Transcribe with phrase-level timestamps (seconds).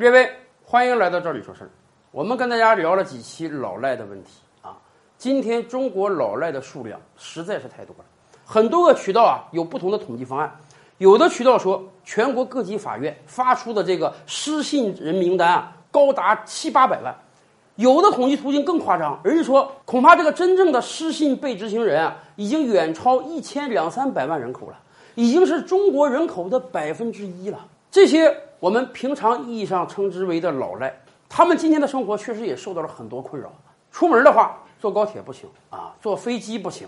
[0.00, 0.30] 列位，
[0.64, 1.68] 欢迎来到这里说事儿。
[2.10, 4.30] 我们跟大家聊了几期老赖的问题
[4.62, 4.78] 啊，
[5.18, 8.04] 今天中国老赖的数量实在是太多了，
[8.42, 10.50] 很多个渠道啊有不同的统计方案，
[10.96, 17.14] 有的渠道说全国各级法院发出的这个失信人名单啊高达七八百万，
[17.74, 24.78] 有的统计途径更夸张，人家说恐怕这个真正的失信被执行人啊已经远超一千两三百万人口了，
[25.14, 27.66] 已经是中国人口的百分之一了。
[27.90, 30.94] 这些我们平常意义上称之为的老赖，
[31.30, 33.50] 他们今天的生活确实也受到了很多困扰。
[33.90, 36.86] 出门的话，坐高铁不行啊，坐飞机不行；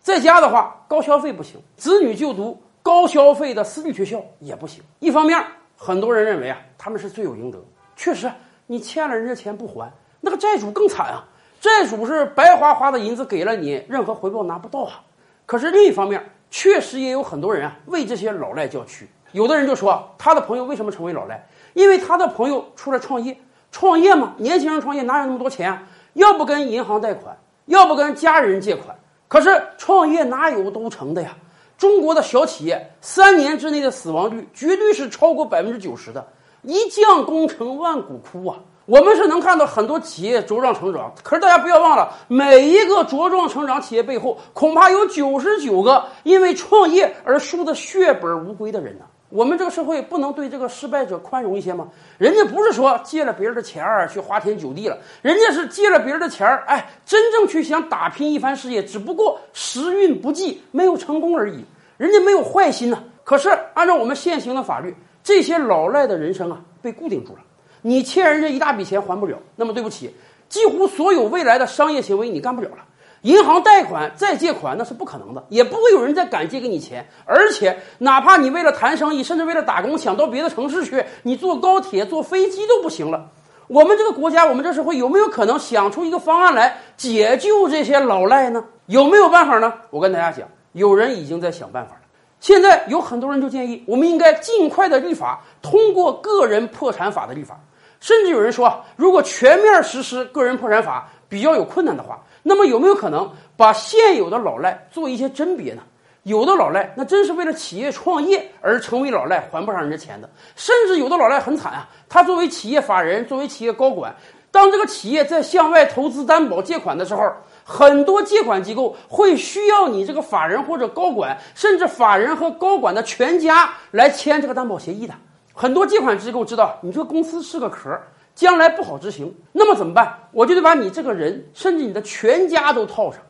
[0.00, 4.82] 在家的话，高消费不行；子女就读高消费的私立学校也不行。
[4.98, 5.44] 一方面，
[5.76, 7.62] 很多人认为啊，他们是罪有应得。
[7.94, 8.32] 确实，
[8.66, 11.22] 你欠了人家钱不还，那个债主更惨啊！
[11.60, 15.04] 债主是白花花的银子给了你，任何回报拿不到啊。
[15.44, 19.06] 可是另一方面，确实也有很多人啊，为这些老赖叫屈。
[19.34, 21.44] 有的人就说，他的朋友为什么成为老赖？
[21.72, 23.36] 因为他的朋友出来创业，
[23.72, 25.82] 创业嘛，年轻人创业哪有那么多钱啊？
[26.12, 28.96] 要不跟银行贷款，要不跟家人借款。
[29.26, 31.30] 可是创业哪有都成的呀？
[31.76, 36.24] 中国的小企业三年之内的死亡率绝对是超过百分之九十的，
[36.62, 38.56] 一将功成万骨枯啊！
[38.86, 49.04] 我们是能看到很多企业茁壮成长，可是大家不要忘了，每一个茁壮成长企业背后，恐怕有九十九个因为创业而输得血本无归的人呢。
[49.34, 51.88] 我们这个社会不能对这个失败者宽容一些吗？
[52.18, 61.64] 人家不是说借了别人的钱儿去花天酒地了，人家是借了别人的钱儿，哎，真正去想打拼一番事业，只不过时运不济，没有成功而已。
[61.96, 63.02] 人家没有坏心呐。
[63.24, 67.40] 可是按照我们现行的法律，这些老赖的人生啊，被固定住了。
[67.82, 70.14] 你欠人家一大笔钱还不了，那么对不起，
[70.48, 72.84] 几乎所有未来的商业行为你干不了了。
[73.24, 77.06] 银行贷款再借款那是不可能的，也不会有人再敢借给你钱。
[77.24, 83.30] 而且，哪怕你为了谈生意，甚至为了打工想到别的城市去，你坐高铁、坐飞机都不行了。
[83.66, 88.62] 我们这个国家，我们这社会有没有可能想出一个方案来解救这些老赖呢？
[88.86, 89.72] 有没有办法呢？
[89.88, 92.02] 我跟大家讲，有人已经在想办法了。
[92.40, 97.58] 现在有很多人就建议，我们应该尽快的立法，通过个人破产法的立法。
[98.00, 102.22] 甚至有人说，如果全面实施个人破产法比较有困难的话。
[102.46, 105.82] 那么有没有可能把现有的老赖做一些甄别呢？
[106.24, 110.30] 有的老赖那真是为了企业创业而成为老赖，还不上人家钱的。
[110.56, 114.14] 甚至有的老赖很惨啊，他作为企业法人，作为企业高管，
[114.50, 117.30] 当这个企业在向外投资担保借款的时候，
[117.62, 125.14] 很多借款机构会需要你这个法人或者高管，甚至法人和高管的全家来签这个担保协议的。
[125.52, 127.98] 很多借款机构知道你这个公司是个壳。
[128.34, 130.18] 将来不好执行，那么怎么办？
[130.32, 133.20] 我就得把你这个人，甚至你的全家都套上。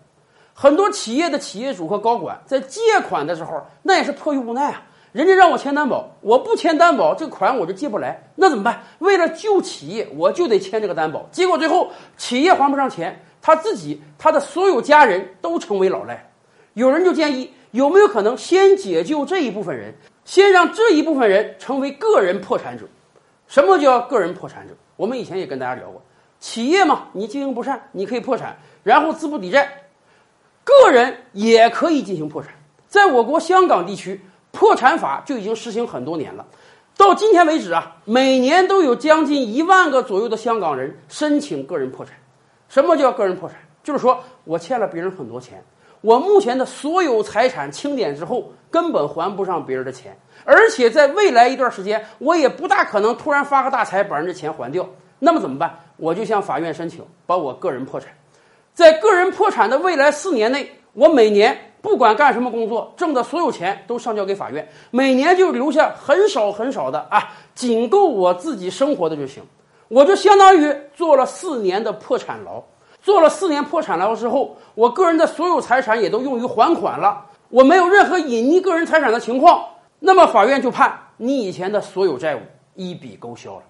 [0.55, 4.83] 很多企业的企业主和高管在借款的时候，那也是迫于无奈啊。
[5.13, 8.21] 人家让我签担保，我不签担保，这款我就借不来。
[8.35, 8.83] 那怎么办？
[8.99, 11.29] 为了救企业，我就得签这个担保。
[11.31, 16.29] 结果最后企业还不上钱，他自己、他的所有家人都成为老赖。
[16.73, 19.95] 有人就建议，有没有可能先解救这一部分人，
[20.25, 22.85] 先让这一部分人成为个人破产者？
[23.47, 24.75] 什么叫个人破产者？
[24.97, 26.03] 我们以前也跟大家聊过，
[26.41, 29.65] 企业嘛，你经营不善，你可以破产，然后资不抵债；
[30.63, 32.53] 个人也可以进行破产。
[32.87, 34.21] 在我国香港地区，
[34.53, 36.47] 破产法就已经实行很多年了。
[36.97, 42.15] 到今天为止啊，每年都有将近一万个左右的香港人申请个人破产。
[42.69, 43.59] 什么叫个人破产？
[43.83, 45.63] 就是说我欠了别人很多钱，
[46.05, 50.15] 我目前的所有财产清点之后，根本还不上别人的钱。
[50.45, 54.87] 而且在未来一段时间，我也不大可能突然发个大财把人家钱还掉。
[55.19, 55.75] 那么怎么办？
[55.97, 58.11] 我就向法院申请把我个人破产。
[58.75, 69.43] 在个人破产的未来四年内，我每年不管干什么工作，挣的所有钱都上交给法院，每年就留下很少很少的啊，仅够我自己生活的就行。
[69.89, 72.63] 我就相当于坐了四年的破产牢。
[73.05, 79.63] 做了四年破产牢之后，我个人的所有财产也都用于还款了，我没有任何隐匿个人财产的情况。
[80.01, 82.41] 那么法院就判你以前的所有债务
[82.75, 83.63] 一笔勾销了，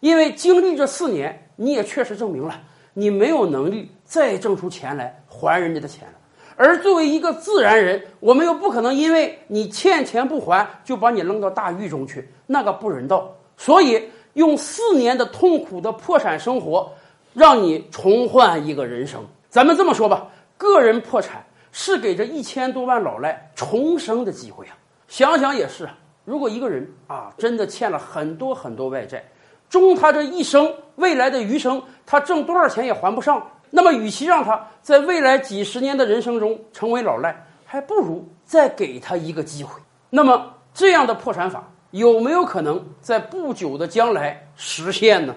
[0.00, 2.60] 因为经历这四年，你也确实证明了
[2.92, 6.14] 你没有能力再挣出钱来还人家的钱了。
[6.54, 13.32] 而作为一个自然人，我们又不可能因为你欠钱不还就把你扔到大狱中去，那个不人道。
[13.56, 16.92] 所以用四年的痛苦的破产生活，
[17.34, 19.24] 让你重换一个人生。
[19.48, 20.26] 咱们这么说吧，
[20.56, 24.76] 个人破产是给这一千多万老赖重生的机会啊。
[25.08, 25.94] 想想也是啊，
[26.24, 29.22] 如果一个人啊真的欠了很多很多外债，
[29.68, 39.80] 终他这一生未来的余生，他挣多少钱也还不上，那么与其让他在未来几十年的人生中成为老赖，还不如再给他一个机会。
[40.08, 45.34] 那么这样的破产法有没有可能在不久的将来实现呢？